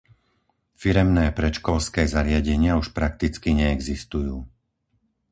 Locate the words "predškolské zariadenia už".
1.39-2.87